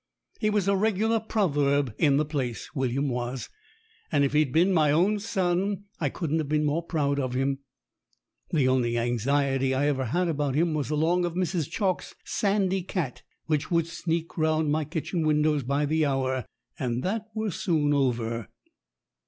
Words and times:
He 0.39 0.49
was 0.49 0.67
a 0.67 0.75
regular 0.75 1.19
proverb 1.19 1.93
in 1.99 2.17
the 2.17 2.25
place, 2.25 2.73
William 2.73 3.07
was, 3.07 3.49
and 4.11 4.23
if 4.23 4.33
he'd 4.33 4.51
been 4.51 4.73
my 4.73 4.89
own 4.91 5.19
son 5.19 5.83
I 5.99 6.09
couldn't 6.09 6.39
have 6.39 6.49
been 6.49 6.65
more 6.65 6.81
proud 6.81 7.19
of 7.19 7.35
him. 7.35 7.59
The 8.49 8.67
only 8.67 8.97
anxiety 8.97 9.75
I 9.75 9.85
ever 9.85 10.05
had 10.05 10.27
about 10.27 10.55
him 10.55 10.73
was 10.73 10.89
along 10.89 11.23
of 11.25 11.35
Mrs. 11.35 11.69
Chalk's 11.69 12.15
sandy 12.25 12.81
cat, 12.81 13.21
which 13.45 13.69
would 13.69 13.85
sneak 13.85 14.39
round 14.39 14.71
my 14.71 14.85
kitchen 14.85 15.23
windows 15.23 15.61
by 15.61 15.85
the 15.85 16.03
hour; 16.03 16.47
and 16.79 17.03
that 17.03 17.27
were 17.35 17.51
soon 17.51 17.93
over. 17.93 18.49